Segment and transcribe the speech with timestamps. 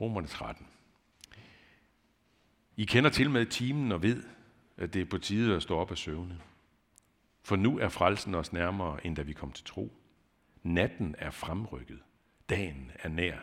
[0.00, 0.66] Romerne 13.
[2.76, 4.22] I kender til med timen og ved,
[4.76, 6.40] at det er på tide at stå op af søvne.
[7.42, 9.92] For nu er frelsen os nærmere, end da vi kom til tro.
[10.62, 11.98] Natten er fremrykket.
[12.48, 13.38] Dagen er nær.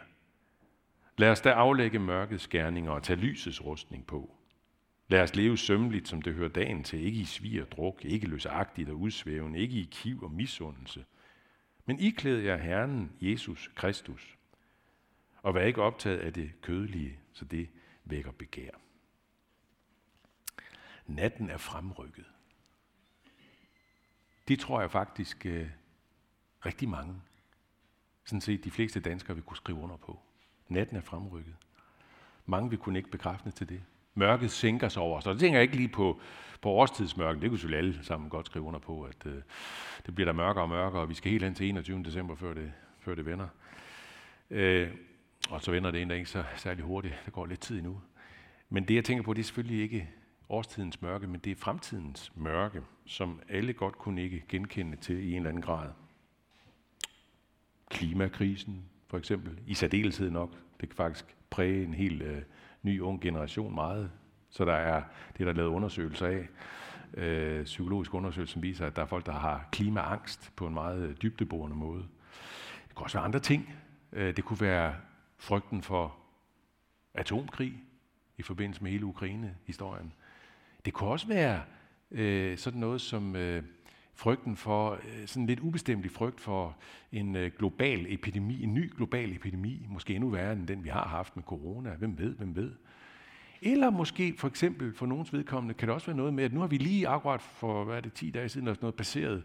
[1.18, 4.36] Lad os da aflægge mørkets gerninger og tage lysets rustning på.
[5.08, 8.28] Lad os leve sømmeligt, som det hører dagen til, ikke i svig og druk, ikke
[8.28, 11.06] løsagtigt og udsvævende, ikke i kiv og misundelse.
[11.86, 14.38] Men iklæd jer Herren Jesus Kristus,
[15.44, 17.70] og vær ikke optaget af det kødelige, så det
[18.06, 18.70] vækker begær.
[21.08, 22.26] Natten er fremrykket.
[24.48, 25.70] Det tror jeg faktisk øh,
[26.66, 27.16] rigtig mange,
[28.26, 30.20] sådan set de fleste danskere vil kunne skrive under på.
[30.68, 31.56] Natten er fremrykket.
[32.46, 33.84] Mange vil kunne ikke bekræfte til det.
[34.14, 35.28] Mørket sænker sig over os.
[35.28, 36.20] Og det tænker jeg ikke lige på,
[36.62, 37.42] på årstidsmørken.
[37.42, 39.42] Det kunne selvfølgelig alle sammen godt skrive under på, at øh,
[40.06, 42.04] det bliver der mørkere og mørkere, og vi skal helt hen til 21.
[42.04, 43.48] december, før det, før det vender.
[44.50, 44.92] Øh,
[45.50, 47.16] og så vender det endda ikke så særlig hurtigt.
[47.26, 48.02] Der går lidt tid endnu.
[48.70, 50.10] Men det, jeg tænker på, det er selvfølgelig ikke
[50.50, 55.32] årstidens mørke, men det er fremtidens mørke, som alle godt kunne ikke genkende til i
[55.32, 55.90] en eller anden grad.
[57.90, 62.42] Klimakrisen, for eksempel, i særdeleshed nok, det kan faktisk præge en helt øh,
[62.82, 64.12] ny ung generation meget.
[64.50, 65.04] Så der er
[65.38, 66.48] det, der er lavet undersøgelser af,
[67.14, 71.02] øh, psykologiske undersøgelser, som viser, at der er folk, der har klimaangst på en meget
[71.02, 72.04] øh, dybdeborende måde.
[72.88, 73.76] Det kan også være andre ting.
[74.14, 74.96] Øh, det kunne være
[75.44, 76.16] frygten for
[77.14, 77.74] atomkrig
[78.38, 80.14] i forbindelse med hele Ukraine-historien.
[80.86, 81.62] Det kunne også være
[82.12, 83.64] øh, sådan noget som øh,
[84.14, 86.78] frygten for, øh, sådan lidt ubestemt frygt for
[87.12, 91.08] en øh, global epidemi, en ny global epidemi, måske endnu værre end den, vi har
[91.08, 91.90] haft med corona.
[91.90, 92.72] Hvem ved, hvem ved?
[93.62, 96.60] Eller måske for eksempel for nogens vedkommende kan det også være noget med, at nu
[96.60, 99.44] har vi lige akkurat for, hvad er det, 10 dage siden, eller sådan noget, baseret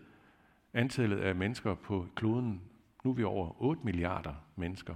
[0.75, 2.61] antallet af mennesker på kloden.
[3.05, 4.95] Nu er vi over 8 milliarder mennesker.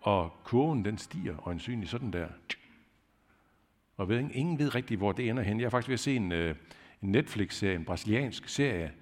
[0.00, 2.28] Og kurven den stiger øjensynligt sådan der.
[3.96, 5.60] Og ved, ingen ved rigtigt, hvor det ender hen.
[5.60, 6.54] Jeg er faktisk ved at se en, øh,
[7.02, 8.92] en Netflix-serie, en brasiliansk serie.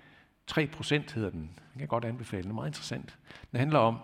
[0.51, 1.41] 3% hedder den.
[1.41, 2.43] Den kan jeg godt anbefale.
[2.43, 3.19] Den er meget interessant.
[3.53, 3.99] Den handler om,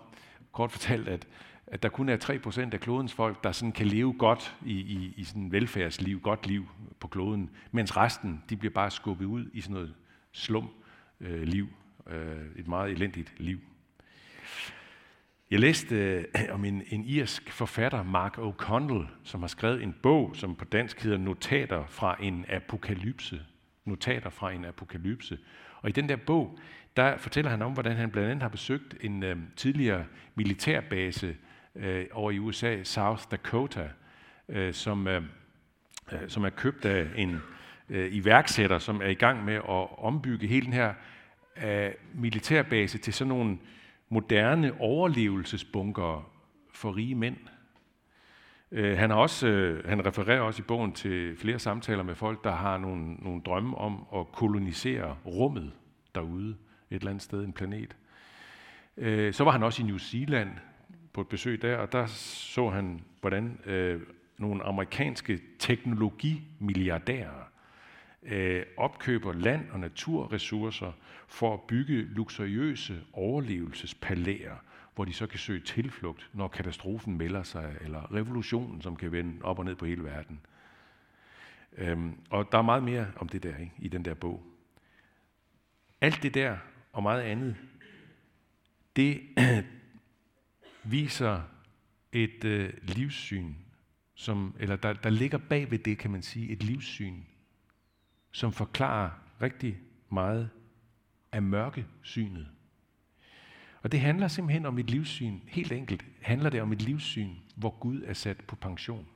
[0.51, 1.27] kort fortalt, at,
[1.67, 5.13] at der kun er 3% af klodens folk, der sådan kan leve godt i, i,
[5.17, 6.67] i sådan velfærdsliv, godt liv
[6.99, 9.93] på kloden, mens resten, de bliver bare skubbet ud i sådan noget
[10.31, 10.69] slum
[11.19, 11.67] øh, liv,
[12.07, 13.59] øh, et meget elendigt liv.
[15.51, 20.35] Jeg læste øh, om en, en irsk forfatter, Mark O'Connell, som har skrevet en bog,
[20.35, 23.41] som på dansk hedder Notater fra en apokalypse.
[23.85, 25.37] Notater fra en apokalypse.
[25.81, 26.59] Og i den der bog,
[26.97, 31.35] der fortæller han om, hvordan han blandt andet har besøgt en øh, tidligere militærbase
[31.75, 33.89] øh, over i USA, South Dakota,
[34.49, 35.23] øh, som, øh,
[36.11, 37.39] øh, som er købt af en
[37.89, 40.93] øh, iværksætter, som er i gang med at ombygge hele den her
[41.63, 43.57] øh, militærbase til sådan nogle
[44.09, 46.31] moderne overlevelsesbunker
[46.73, 47.37] for rige mænd.
[48.71, 52.43] Øh, han, har også, øh, han refererer også i bogen til flere samtaler med folk,
[52.43, 55.71] der har nogle, nogle drømme om at kolonisere rummet
[56.15, 57.97] derude, et eller andet sted, en planet.
[58.97, 60.49] Øh, så var han også i New Zealand
[61.13, 63.59] på et besøg der, og der så han, hvordan
[64.37, 67.54] nogle amerikanske teknologimilliardærer
[68.25, 70.91] øh, opkøber land og naturressourcer
[71.27, 74.55] for at bygge luksuriøse overlevelsespalæer,
[74.95, 79.41] hvor de så kan søge tilflugt, når katastrofen melder sig, eller revolutionen, som kan vende
[79.41, 80.39] op og ned på hele verden.
[81.77, 84.43] Øhm, og der er meget mere om det der ikke, i den der bog.
[86.01, 86.57] Alt det der
[86.93, 87.55] og meget andet,
[88.95, 89.21] det
[90.83, 91.41] viser
[92.11, 93.53] et øh, livssyn,
[94.15, 97.21] som, eller der, der ligger bag ved det, kan man sige, et livssyn,
[98.35, 99.09] som forklarer
[99.41, 99.77] rigtig
[100.09, 100.49] meget
[101.31, 102.47] af mørkesynet.
[103.81, 105.39] Og det handler simpelthen om et livssyn.
[105.47, 109.07] Helt enkelt handler det om et livssyn, hvor Gud er sat på pension.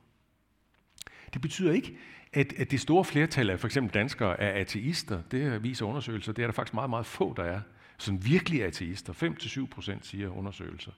[1.32, 1.96] Det betyder ikke,
[2.32, 5.22] at, at det store flertal af for eksempel danskere er ateister.
[5.22, 6.32] Det viser undersøgelser.
[6.32, 7.60] Det er der faktisk meget, meget få, der er.
[7.98, 9.12] Som virkelig ateister.
[9.12, 10.92] 5-7 procent siger undersøgelser.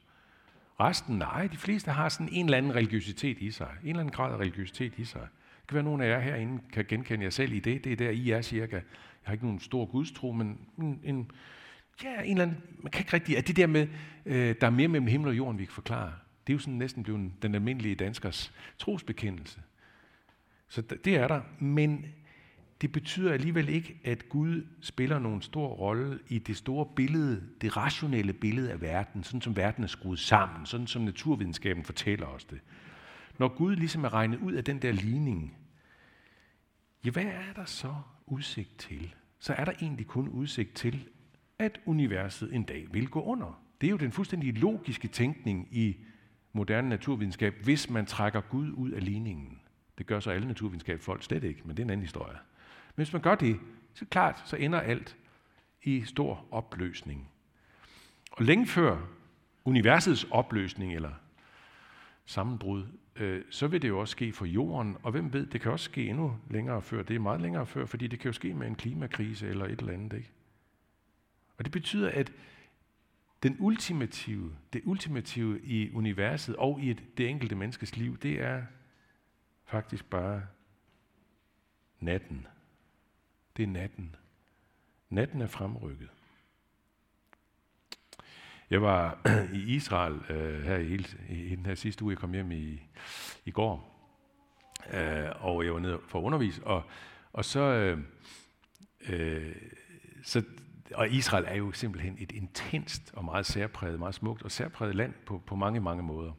[0.80, 3.70] Resten, nej, de fleste har sådan en eller anden religiøsitet i sig.
[3.82, 5.28] En eller anden grad af religiøsitet i sig.
[5.62, 7.84] Det kan være, at nogle af jer herinde kan genkende jer selv i det.
[7.84, 8.76] Det er der, I er cirka.
[8.76, 8.82] Jeg
[9.22, 11.30] har ikke nogen stor gudstro, men en, en,
[12.04, 13.88] ja, en eller anden, man kan ikke rigtig, at det der med,
[14.26, 16.12] øh, der er mere mellem himmel og jorden, vi kan forklare,
[16.46, 19.60] det er jo sådan næsten blevet den almindelige danskers trosbekendelse.
[20.68, 22.06] Så det er der, men
[22.80, 27.76] det betyder alligevel ikke, at Gud spiller nogen stor rolle i det store billede, det
[27.76, 32.44] rationelle billede af verden, sådan som verden er skruet sammen, sådan som naturvidenskaben fortæller os
[32.44, 32.60] det.
[33.38, 35.56] Når Gud ligesom er regnet ud af den der ligning,
[37.04, 37.94] ja, hvad er der så
[38.26, 39.14] udsigt til?
[39.38, 41.08] Så er der egentlig kun udsigt til,
[41.58, 43.62] at universet en dag vil gå under.
[43.80, 45.96] Det er jo den fuldstændig logiske tænkning i
[46.52, 49.60] moderne naturvidenskab, hvis man trækker Gud ud af ligningen.
[49.98, 52.38] Det gør så alle naturvidenskabsfolk slet ikke, men det er en anden historie.
[52.96, 53.60] Men hvis man gør det,
[53.94, 55.16] så klart, så ender alt
[55.82, 57.30] i stor opløsning.
[58.32, 58.98] Og længe før
[59.64, 61.12] universets opløsning eller
[62.24, 62.86] sammenbrud,
[63.16, 65.84] øh, så vil det jo også ske for jorden, og hvem ved, det kan også
[65.84, 68.66] ske endnu længere før, det er meget længere før, fordi det kan jo ske med
[68.66, 70.16] en klimakrise eller et eller andet.
[70.16, 70.30] Ikke?
[71.58, 72.32] Og det betyder, at
[73.42, 78.62] den ultimative, det ultimative i universet og i et, det enkelte menneskes liv, det er
[79.64, 80.42] faktisk bare
[82.00, 82.46] natten.
[83.56, 84.16] Det er natten.
[85.10, 86.08] Natten er fremrykket.
[88.72, 89.18] Jeg var
[89.62, 92.10] i Israel øh, her i, hele, i den her sidste uge.
[92.10, 92.82] Jeg kom hjem i,
[93.44, 93.98] i går,
[94.94, 96.82] øh, og jeg var nede for at undervise, og,
[97.32, 97.98] og så, øh,
[99.08, 99.54] øh,
[100.22, 100.42] så
[100.94, 105.14] og Israel er jo simpelthen et intenst og meget særpræget, meget smukt og særpræget land
[105.26, 106.32] på, på mange, mange måder.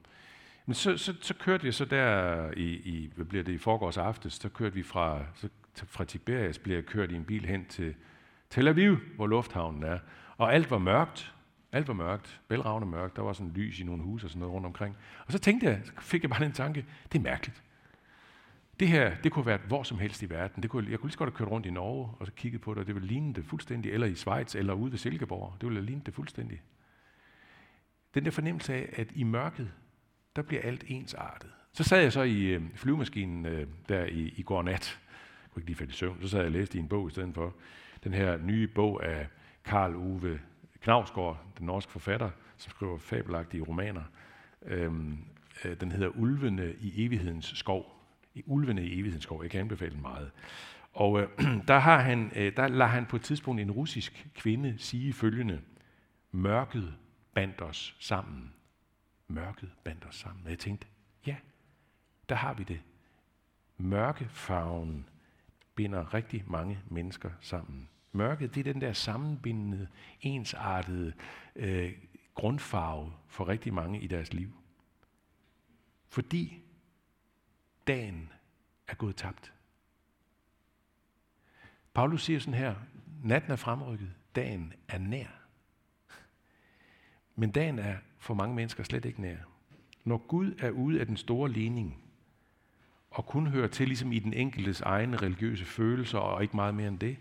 [0.66, 3.98] Men så, så, så kørte jeg så der i, i hvad bliver det, i forgårs
[3.98, 5.50] aftes, så kørte vi fra, så,
[5.88, 7.96] fra Tiberias, blev jeg kørt i en bil hen til
[8.50, 10.00] Tel Aviv, hvor lufthavnen er.
[10.38, 11.34] Og alt var mørkt.
[11.74, 12.42] Alt var mørkt.
[12.48, 13.16] Bælragende mørkt.
[13.16, 14.98] Der var sådan lys i nogle huse og sådan noget rundt omkring.
[15.26, 17.64] Og så tænkte jeg, så fik jeg bare den tanke, det er mærkeligt.
[18.80, 20.64] Det her, det kunne have været hvor som helst i verden.
[20.64, 22.62] Det kunne, jeg kunne lige så godt have kørt rundt i Norge og så kigget
[22.62, 25.54] på det, og det ville ligne det fuldstændig, eller i Schweiz, eller ude ved Silkeborg.
[25.62, 26.62] Det ville ligne det fuldstændig.
[28.14, 29.72] Den der fornemmelse af, at i mørket,
[30.36, 31.50] der bliver alt ensartet.
[31.74, 35.00] Så sad jeg så i øh, flyvemaskinen øh, der i, i går nat.
[35.44, 36.18] Jeg kunne ikke lige falde i søvn.
[36.22, 37.56] Så sad jeg og læste i en bog i stedet for.
[38.04, 39.28] Den her nye bog af
[39.66, 40.40] Karl Ove
[40.84, 44.04] Knavsgaard, den norske forfatter, som skriver fabelagtige romaner.
[44.62, 45.18] Øhm,
[45.66, 47.94] øh, den hedder Ulvene i evighedens skov
[48.36, 49.44] i Ulvene i evighedens skov.
[49.44, 50.32] Jeg kan anbefale den meget.
[50.94, 51.30] Og øh,
[51.68, 55.62] der, har han, øh, der lader han på et tidspunkt en russisk kvinde sige følgende.
[56.32, 56.94] Mørket
[57.34, 58.54] bandt os sammen.
[59.28, 60.44] Mørket bandt os sammen.
[60.46, 60.88] Og jeg tænkte,
[61.26, 61.36] ja,
[62.30, 62.82] der har vi det.
[63.78, 65.06] Mørkefarven
[65.76, 67.90] binder rigtig mange mennesker sammen.
[68.14, 69.88] Mørket, det er den der sammenbindende,
[70.22, 71.14] ensartede
[71.56, 71.94] øh,
[72.34, 74.52] grundfarve for rigtig mange i deres liv.
[76.10, 76.64] Fordi
[77.88, 78.30] dagen
[78.88, 79.54] er gået tabt.
[81.94, 82.76] Paulus siger sådan her,
[83.24, 85.28] natten er fremrykket, dagen er nær.
[87.36, 89.38] Men dagen er for mange mennesker slet ikke nær.
[90.04, 92.04] Når Gud er ude af den store ligning,
[93.10, 96.88] og kun hører til ligesom i den enkeltes egne religiøse følelser, og ikke meget mere
[96.88, 97.18] end det,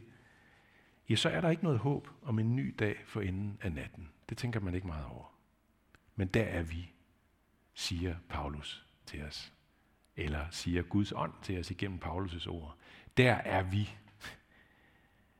[1.08, 4.08] ja, så er der ikke noget håb om en ny dag for enden af natten.
[4.28, 5.34] Det tænker man ikke meget over.
[6.16, 6.92] Men der er vi,
[7.74, 9.52] siger Paulus til os
[10.16, 12.76] eller siger Guds ånd til os igennem Paulus' ord.
[13.16, 13.90] Der er vi.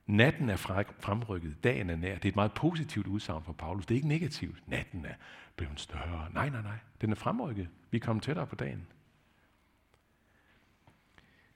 [0.07, 0.57] Natten er
[1.01, 2.15] fremrykket, dagen er nær.
[2.15, 3.87] Det er et meget positivt udsagn fra Paulus.
[3.87, 4.69] Det er ikke negativt.
[4.69, 5.15] Natten er
[5.57, 6.33] blevet større.
[6.33, 6.79] Nej, nej, nej.
[7.01, 7.69] Den er fremrykket.
[7.91, 8.87] Vi er kommet tættere på dagen.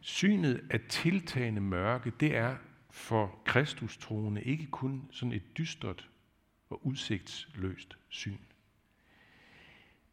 [0.01, 2.57] Synet af tiltagende mørke, det er
[2.97, 6.09] for Kristus troende ikke kun sådan et dystert
[6.71, 8.39] og udsigtsløst syn.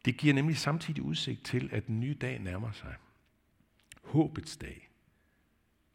[0.04, 2.94] Det giver nemlig samtidig udsigt til, at den nye dag nærmer sig.
[4.02, 4.90] Håbets dag.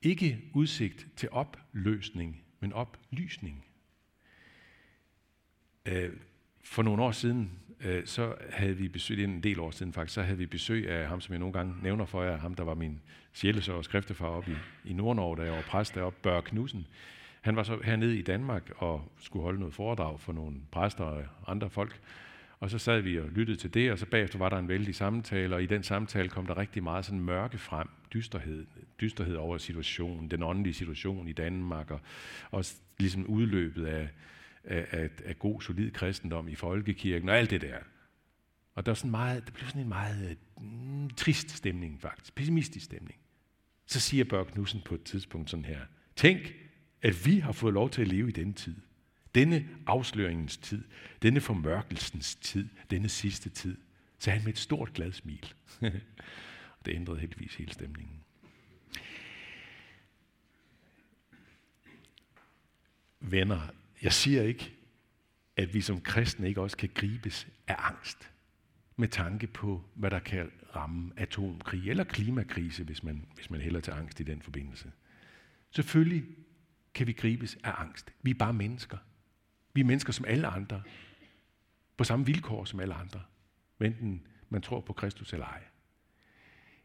[0.01, 3.65] Ikke udsigt til opløsning, men oplysning.
[5.85, 6.17] Øh,
[6.63, 9.93] for nogle år siden, øh, så havde vi besøg, det er en del år siden
[9.93, 12.53] faktisk, så havde vi besøg af ham, som jeg nogle gange nævner for jer, ham
[12.53, 13.01] der var min
[13.33, 16.87] sjælesøger og skriftefar oppe i, i Nordnorge, da jeg var præst deroppe, Børre Knudsen.
[17.41, 21.23] Han var så hernede i Danmark og skulle holde noget foredrag for nogle præster og
[21.47, 21.99] andre folk.
[22.59, 24.95] Og så sad vi og lyttede til det, og så bagefter var der en vældig
[24.95, 28.65] samtale, og i den samtale kom der rigtig meget sådan mørke frem, dysterhed,
[29.01, 31.99] dysterhed over situationen, den åndelige situation i Danmark, og
[32.51, 34.09] også ligesom udløbet af,
[34.69, 37.77] af, af, af god, solid kristendom i folkekirken, og alt det der.
[38.75, 42.85] Og der, var sådan meget, der blev sådan en meget mm, trist stemning faktisk, pessimistisk
[42.85, 43.19] stemning.
[43.85, 45.81] Så siger Børge Knudsen på et tidspunkt sådan her,
[46.15, 46.53] tænk,
[47.01, 48.75] at vi har fået lov til at leve i den tid.
[49.35, 50.83] Denne afsløringens tid,
[51.21, 53.77] denne formørkelsens tid, denne sidste tid,
[54.19, 55.53] sagde han med et stort glad smil.
[56.85, 58.23] det ændrede heldigvis hele stemningen.
[63.19, 63.67] Venner,
[64.01, 64.75] jeg siger ikke,
[65.57, 68.31] at vi som kristne ikke også kan gribes af angst
[68.95, 73.79] med tanke på, hvad der kan ramme atomkrig eller klimakrise, hvis man, hvis man hælder
[73.79, 74.91] til angst i den forbindelse.
[75.71, 76.25] Selvfølgelig
[76.93, 78.13] kan vi gribes af angst.
[78.21, 78.97] Vi er bare mennesker.
[79.73, 80.83] Vi er mennesker som alle andre.
[81.97, 83.21] På samme vilkår som alle andre.
[83.81, 85.63] Enten man tror på Kristus eller ej.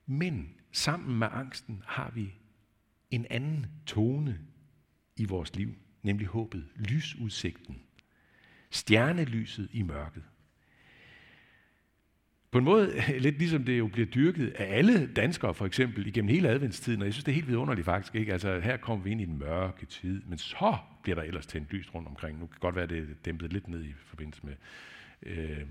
[0.06, 2.35] Men sammen med angsten har vi
[3.11, 4.40] en anden tone
[5.16, 7.82] i vores liv, nemlig håbet, lysudsigten,
[8.70, 10.23] stjernelyset i mørket.
[12.50, 16.28] på en måde lidt ligesom det jo bliver dyrket af alle danskere, for eksempel, igennem
[16.28, 18.32] hele adventstiden, og jeg synes, det er helt vidunderligt faktisk, ikke?
[18.32, 21.73] Altså, her kommer vi ind i den mørke tid, men så bliver der ellers tændt
[21.73, 22.38] lys rundt omkring.
[22.38, 24.54] Nu kan godt være, det er dæmpet lidt ned i forbindelse med
[25.23, 25.66] øh,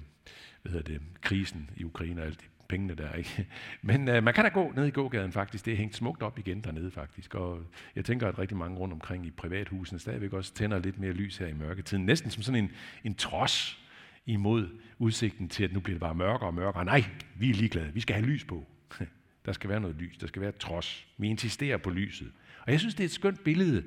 [0.62, 3.14] hvad hedder det, krisen i Ukraine og alt det pengene der.
[3.14, 3.48] Ikke?
[3.82, 5.66] Men øh, man kan da gå ned i gågaden faktisk.
[5.66, 7.36] Det er hængt smukt op igen dernede faktisk.
[7.36, 7.60] Og
[7.96, 11.38] jeg tænker, at rigtig mange rundt omkring i privathusene stadigvæk også tænder lidt mere lys
[11.38, 12.06] her i mørketiden.
[12.06, 12.72] Næsten som sådan en,
[13.04, 13.80] en trods
[14.26, 16.86] imod udsigten til, at nu bliver det bare mørkere og mørkere.
[16.86, 17.04] Nej,
[17.36, 17.94] vi er ligeglade.
[17.94, 18.66] Vi skal have lys på.
[19.46, 20.18] Der skal være noget lys.
[20.18, 21.08] Der skal være trods.
[21.18, 22.32] Vi insisterer på lyset.
[22.66, 23.84] Og jeg synes, det er et skønt billede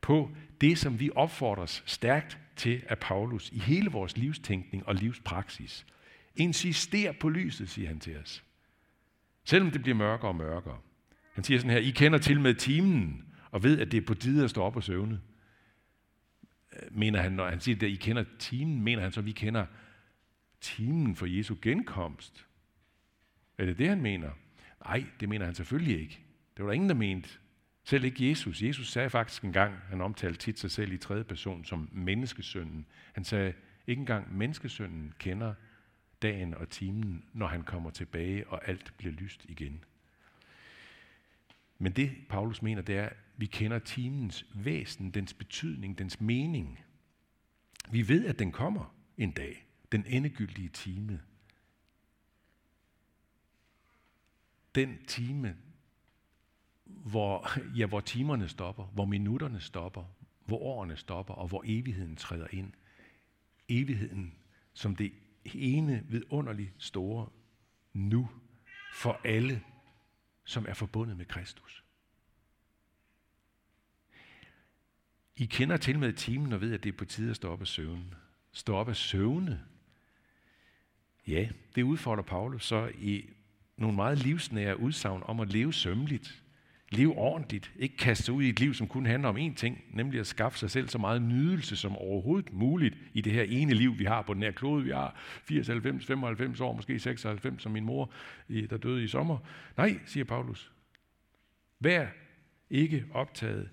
[0.00, 0.30] på
[0.60, 5.86] det, som vi opfordres stærkt til af Paulus i hele vores livstænkning og livspraksis.
[6.36, 8.44] Insister på lyset, siger han til os.
[9.44, 10.78] Selvom det bliver mørkere og mørkere.
[11.32, 14.14] Han siger sådan her, I kender til med timen, og ved, at det er på
[14.14, 15.20] tide at stå op og søvne.
[16.72, 19.32] Øh, mener han, når han siger, at I kender timen, mener han så, at vi
[19.32, 19.66] kender
[20.60, 22.46] timen for Jesu genkomst?
[23.58, 24.30] Er det det, han mener?
[24.84, 26.20] Nej, det mener han selvfølgelig ikke.
[26.56, 27.28] Det var der ingen, der mente.
[27.84, 28.62] Selv ikke Jesus.
[28.62, 32.86] Jesus sagde faktisk engang, han omtalte tit sig selv i tredje person som menneskesønnen.
[33.12, 33.52] Han sagde,
[33.86, 35.54] ikke engang menneskesønnen kender
[36.24, 39.84] dagen og timen, når han kommer tilbage, og alt bliver lyst igen.
[41.78, 46.80] Men det, Paulus mener, det er, at vi kender timens væsen, dens betydning, dens mening.
[47.90, 51.20] Vi ved, at den kommer en dag, den endegyldige time.
[54.74, 55.56] Den time,
[56.84, 60.04] hvor, ja, hvor timerne stopper, hvor minutterne stopper,
[60.46, 62.72] hvor årene stopper, og hvor evigheden træder ind.
[63.68, 64.34] Evigheden
[64.72, 65.12] som det
[65.44, 67.28] ene vidunderligt store
[67.92, 68.28] nu
[68.94, 69.62] for alle,
[70.44, 71.84] som er forbundet med Kristus.
[75.36, 77.60] I kender til med timen og ved, at det er på tide at stå op
[77.60, 78.14] af søvn.
[78.52, 79.64] Stå op af søvne.
[81.26, 83.30] Ja, det udfordrer Paulus så i
[83.76, 86.43] nogle meget livsnære udsagn om at leve sømmeligt.
[86.94, 87.72] Leve ordentligt.
[87.76, 90.26] Ikke kaste sig ud i et liv, som kun handler om én ting, nemlig at
[90.26, 94.04] skaffe sig selv så meget nydelse som overhovedet muligt i det her ene liv, vi
[94.04, 94.84] har på den her klode.
[94.84, 98.12] Vi har 80, 90, 95 år, måske 96, som min mor,
[98.48, 99.38] der døde i sommer.
[99.76, 100.72] Nej, siger Paulus.
[101.80, 102.06] Vær
[102.70, 103.70] ikke optaget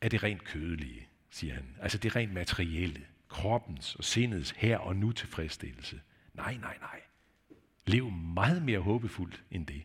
[0.00, 1.76] af det rent kødelige, siger han.
[1.80, 6.00] Altså det rent materielle, kroppens og sindets her og nu tilfredsstillelse.
[6.34, 7.00] Nej, nej, nej.
[7.86, 9.82] Lev meget mere håbefuldt end det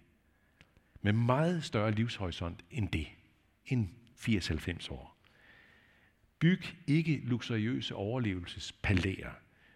[1.03, 3.07] med meget større livshorisont end det,
[3.65, 5.17] end 80-90 år.
[6.39, 9.31] Byg ikke luksuriøse overlevelsespalæer,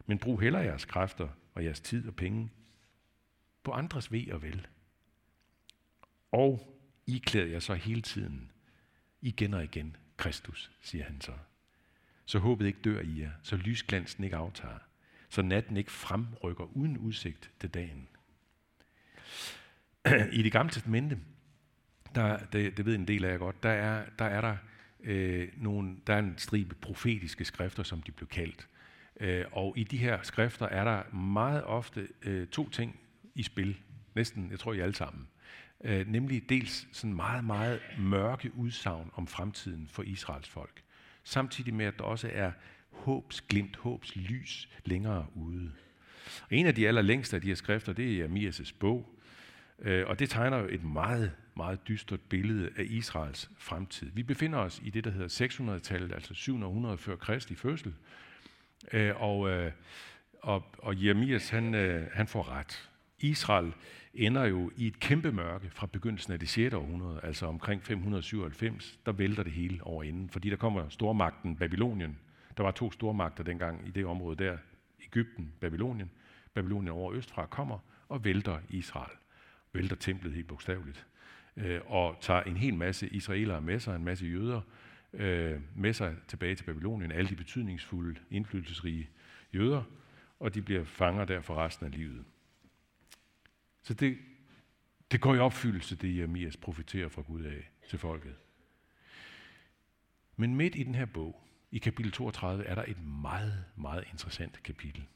[0.06, 2.50] men brug heller jeres kræfter og jeres tid og penge
[3.64, 4.68] på andres ved og vel.
[6.32, 8.52] Og I klæder jer så hele tiden,
[9.22, 11.34] igen og igen, Kristus, siger han så.
[12.26, 14.80] Så håbet ikke dør i jer, så lysglansen ikke aftager,
[15.30, 18.08] så natten ikke fremrykker uden udsigt til dagen.
[20.32, 21.18] I det gamle testamente,
[22.16, 24.58] der, det, det ved en del af jer godt, der er der, er der,
[25.04, 28.68] øh, nogle, der er en stribe profetiske skrifter, som de blev kaldt.
[29.20, 33.00] Øh, og i de her skrifter er der meget ofte øh, to ting
[33.36, 33.78] i spil,
[34.16, 35.28] næsten, jeg tror I alle sammen.
[35.84, 40.82] Øh, nemlig dels sådan meget, meget mørke udsagn om fremtiden for Israels folk.
[41.24, 42.52] Samtidig med, at der også er
[42.92, 45.72] håbs glimt, håbs lys længere ude.
[46.42, 49.17] Og en af de allerlængste af de her skrifter, det er Jeremias' bog,
[49.80, 54.12] Øh, og det tegner jo et meget, meget dystert billede af Israels fremtid.
[54.14, 57.94] Vi befinder os i det, der hedder 600-tallet, altså 700 før Kristi fødsel.
[58.94, 59.72] Øh, og, øh,
[60.42, 61.74] og, og Jeremias, han,
[62.14, 62.90] han får ret.
[63.20, 63.74] Israel
[64.14, 66.74] ender jo i et kæmpe mørke fra begyndelsen af det 6.
[66.74, 72.18] århundrede, altså omkring 597, der vælter det hele over inden, fordi der kommer stormagten Babylonien.
[72.58, 74.58] Der var to stormagter dengang i det område der,
[75.06, 76.12] Ægypten, Babylonien.
[76.54, 77.80] Babylonien over østfra kommer
[78.10, 79.12] og vælter Israel
[79.74, 81.06] vælter templet helt bogstaveligt,
[81.58, 84.62] øh, og tager en hel masse israelere med sig, en masse jøder
[85.14, 89.10] øh, med sig tilbage til Babylonien, alle de betydningsfulde, indflydelsesrige
[89.54, 89.84] jøder,
[90.40, 92.26] og de bliver fanger der for resten af livet.
[93.84, 94.18] Så det,
[95.12, 98.36] det går i opfyldelse, det Jeremias profiterer fra Gud af til folket.
[100.36, 104.64] Men midt i den her bog, i kapitel 32, er der et meget, meget interessant
[104.64, 105.08] kapitel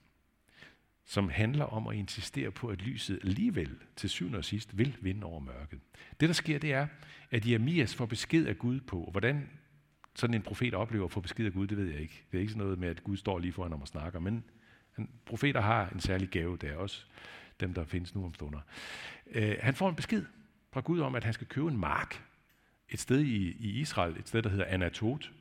[1.05, 5.23] som handler om at insistere på, at lyset alligevel til syvende og sidst vil vinde
[5.23, 5.79] over mørket.
[6.19, 6.87] Det, der sker, det er,
[7.31, 9.49] at Jeremias får besked af Gud på, hvordan
[10.15, 12.23] sådan en profet oplever at få besked af Gud, det ved jeg ikke.
[12.31, 14.43] Det er ikke sådan noget med, at Gud står lige foran ham og snakker, men
[15.25, 17.05] profeter har en særlig gave der, også
[17.59, 18.59] dem, der findes nu om stunder.
[19.25, 20.25] Uh, han får en besked
[20.71, 22.23] fra Gud om, at han skal købe en mark
[22.89, 25.31] et sted i, i Israel, et sted, der hedder Anatot.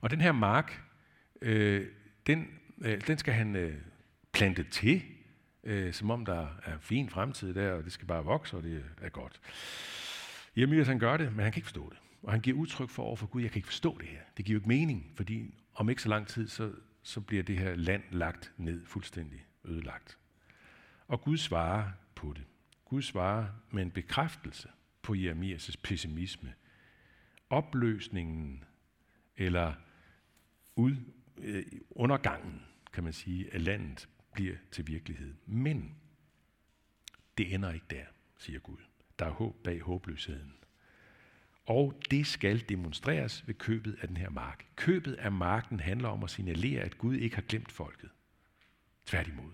[0.00, 0.82] Og den her mark,
[1.42, 1.80] uh,
[2.26, 3.82] den, uh, den skal han
[4.42, 5.02] plantet til,
[5.64, 8.62] øh, som om der er en fin fremtid der, og det skal bare vokse, og
[8.62, 9.40] det er godt.
[10.56, 11.98] Jeremias han gør det, men han kan ikke forstå det.
[12.22, 14.20] Og han giver udtryk for over for Gud, jeg kan ikke forstå det her.
[14.36, 16.72] Det giver jo ikke mening, fordi om ikke så lang tid, så,
[17.02, 20.18] så bliver det her land lagt ned fuldstændig ødelagt.
[21.08, 22.44] Og Gud svarer på det.
[22.84, 24.68] Gud svarer med en bekræftelse
[25.02, 26.54] på Jeremias' pessimisme.
[27.50, 28.64] Opløsningen
[29.36, 29.74] eller
[30.76, 30.96] ud,
[31.38, 35.34] øh, undergangen, kan man sige, af landet bliver til virkelighed.
[35.46, 35.96] Men
[37.38, 38.04] det ender ikke der,
[38.38, 38.78] siger Gud.
[39.18, 40.54] Der er håb bag håbløsheden.
[41.66, 44.66] Og det skal demonstreres ved købet af den her mark.
[44.76, 48.10] Købet af marken handler om at signalere, at Gud ikke har glemt folket.
[49.06, 49.52] Tværtimod.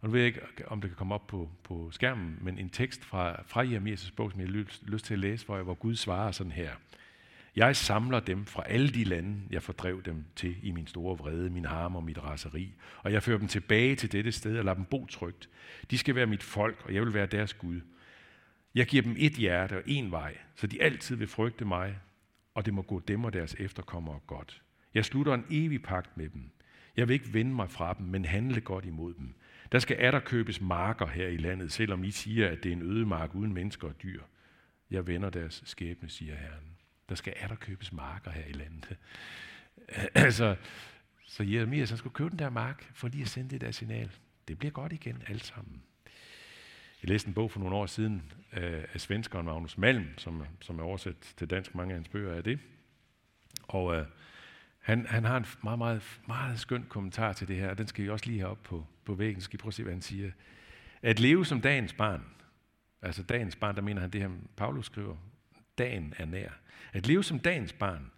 [0.00, 2.70] Og nu ved jeg ikke, om det kan komme op på, på skærmen, men en
[2.70, 5.62] tekst fra, fra Jeremias' bog, som jeg har lyst, lyst til at læse for jer,
[5.62, 6.76] hvor Gud svarer sådan her.
[7.56, 11.50] Jeg samler dem fra alle de lande, jeg fordrev dem til i min store vrede,
[11.50, 12.74] min harm og mit raseri.
[12.98, 15.48] Og jeg fører dem tilbage til dette sted og lader dem bo trygt.
[15.90, 17.80] De skal være mit folk, og jeg vil være deres Gud.
[18.74, 21.98] Jeg giver dem et hjerte og en vej, så de altid vil frygte mig,
[22.54, 24.62] og det må gå dem og deres efterkommere godt.
[24.94, 26.50] Jeg slutter en evig pagt med dem.
[26.96, 29.34] Jeg vil ikke vende mig fra dem, men handle godt imod dem.
[29.72, 32.82] Der skal atter købes marker her i landet, selvom I siger, at det er en
[32.82, 34.22] øde mark uden mennesker og dyr.
[34.90, 36.75] Jeg vender deres skæbne, siger Herren.
[37.08, 38.96] Der skal atter købes marker her i landet.
[40.14, 40.56] altså,
[41.26, 44.10] så Jeremias han skulle købe den der mark, for lige at sende det der signal.
[44.48, 45.82] Det bliver godt igen, alt sammen.
[47.02, 50.78] Jeg læste en bog for nogle år siden øh, af svenskeren Magnus Malm, som, som
[50.78, 51.74] er oversat til dansk.
[51.74, 52.58] Mange af hans bøger er det.
[53.62, 54.06] Og øh,
[54.78, 58.04] han, han har en meget, meget, meget skøn kommentar til det her, og den skal
[58.04, 59.40] vi også lige have op på, på væggen.
[59.40, 60.30] Skal I prøve at se, hvad han siger.
[61.02, 62.24] At leve som dagens barn,
[63.02, 65.16] altså dagens barn, der mener han det her, Paulus skriver,
[65.78, 66.50] dagen er nær.
[66.92, 68.10] At leve som dagens barn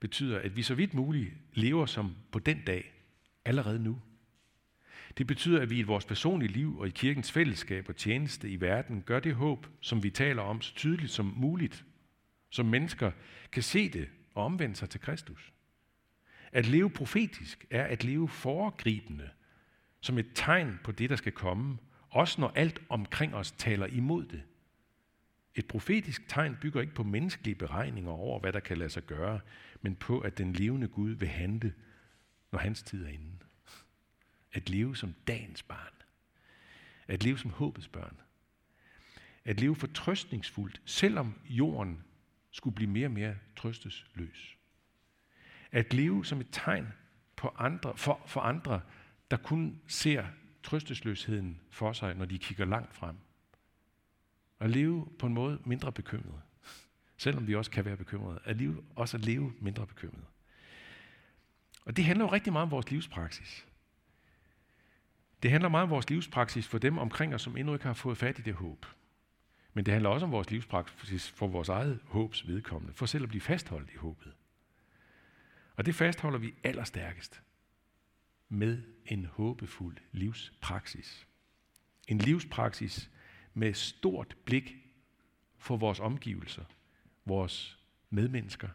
[0.00, 2.92] betyder, at vi så vidt muligt lever som på den dag,
[3.44, 4.00] allerede nu.
[5.18, 8.60] Det betyder, at vi i vores personlige liv og i kirkens fællesskab og tjeneste i
[8.60, 11.84] verden gør det håb, som vi taler om, så tydeligt som muligt,
[12.50, 13.10] som mennesker
[13.52, 15.52] kan se det og omvende sig til Kristus.
[16.52, 19.30] At leve profetisk er at leve foregribende,
[20.00, 21.78] som et tegn på det, der skal komme,
[22.10, 24.42] også når alt omkring os taler imod det.
[25.54, 29.40] Et profetisk tegn bygger ikke på menneskelige beregninger over, hvad der kan lade sig gøre,
[29.82, 31.74] men på, at den levende Gud vil handle,
[32.52, 33.38] når hans tid er inde.
[34.52, 35.92] At leve som dagens barn.
[37.08, 38.16] At leve som håbets børn.
[39.44, 42.04] At leve fortrøstningsfuldt, selvom jorden
[42.50, 44.56] skulle blive mere og mere trøstesløs.
[45.72, 46.86] At leve som et tegn
[47.36, 48.80] på andre, for, for andre,
[49.30, 50.26] der kun ser
[50.62, 53.16] trøstesløsheden for sig, når de kigger langt frem.
[54.62, 56.40] At leve på en måde mindre bekymret.
[57.16, 58.40] Selvom vi også kan være bekymrede.
[58.44, 60.24] At leve, også at leve mindre bekymret.
[61.84, 63.66] Og det handler jo rigtig meget om vores livspraksis.
[65.42, 68.18] Det handler meget om vores livspraksis for dem omkring os, som endnu ikke har fået
[68.18, 68.86] fat i det håb.
[69.74, 73.28] Men det handler også om vores livspraksis for vores eget håbs vedkommende, for selv at
[73.28, 74.32] blive fastholdt i håbet.
[75.76, 77.42] Og det fastholder vi allerstærkest
[78.48, 81.26] med en håbefuld livspraksis.
[82.08, 83.10] En livspraksis
[83.54, 84.76] med stort blik
[85.58, 86.64] for vores omgivelser,
[87.24, 87.78] vores
[88.10, 88.68] medmennesker.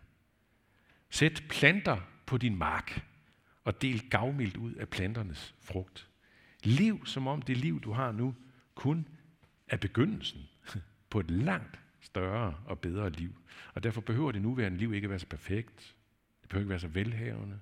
[1.10, 3.06] Sæt planter på din mark
[3.64, 6.10] og del gavmildt ud af planternes frugt.
[6.64, 8.36] Liv som om det liv, du har nu,
[8.76, 9.08] kun
[9.68, 10.42] er begyndelsen
[11.10, 13.36] på et langt større og bedre liv.
[13.74, 15.96] Og derfor behøver det nuværende liv ikke at være så perfekt.
[16.42, 17.60] Det behøver ikke være så velhavende.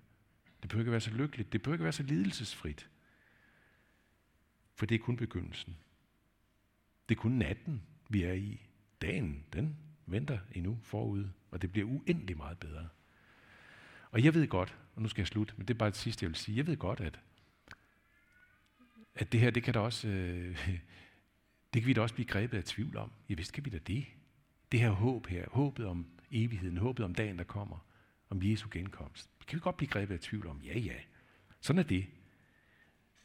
[0.61, 1.53] Det behøver ikke være så lykkeligt.
[1.53, 2.89] Det behøver ikke være så lidelsesfrit.
[4.75, 5.77] For det er kun begyndelsen.
[7.09, 8.61] Det er kun natten, vi er i.
[9.01, 12.87] Dagen, den venter endnu forud, og det bliver uendelig meget bedre.
[14.11, 16.23] Og jeg ved godt, og nu skal jeg slutte, men det er bare det sidste,
[16.23, 16.57] jeg vil sige.
[16.57, 17.19] Jeg ved godt, at,
[19.15, 20.67] at det her, det kan da også, øh,
[21.73, 23.11] det kan vi da også blive grebet af tvivl om.
[23.29, 24.05] Ja, vist kan vi da det.
[24.71, 27.85] Det her håb her, håbet om evigheden, håbet om dagen, der kommer,
[28.29, 29.29] om Jesu genkomst.
[29.39, 30.61] Det kan vi godt blive grebet af tvivl om.
[30.61, 30.95] Ja, ja.
[31.61, 32.05] Sådan er det.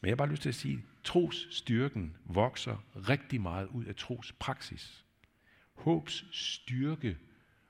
[0.01, 3.97] Men jeg har bare lyst til at sige, at trosstyrken vokser rigtig meget ud af
[3.97, 5.05] trospraksis.
[5.75, 7.19] Håbs styrke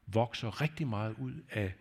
[0.07, 1.75] vokser rigtig meget ud af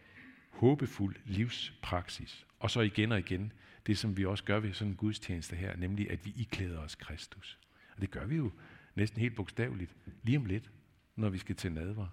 [0.50, 2.46] håbefuld livspraksis.
[2.60, 3.54] Og så igen og igen,
[3.88, 6.96] det som vi også gør ved sådan en gudstjeneste her, nemlig at vi iklæder os
[6.96, 7.60] Kristus.
[7.96, 8.52] Og det gør vi jo
[8.96, 10.72] næsten helt bogstaveligt lige om lidt,
[11.16, 12.08] når vi skal til nadver,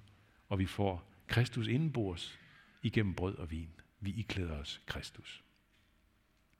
[0.48, 2.38] og vi får Kristus indenbords
[2.82, 3.70] igennem brød og vin.
[4.00, 5.45] Vi iklæder os Kristus.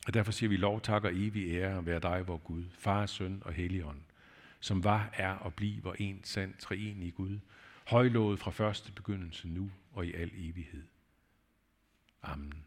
[0.07, 3.43] Og derfor siger vi lov, tak og evig ære være dig, vor Gud, Far, Søn
[3.45, 4.01] og Helligånd,
[4.61, 7.39] som var, er og bliver en sand treenig Gud,
[7.87, 10.83] højlået fra første begyndelse nu og i al evighed.
[12.23, 12.65] Amen.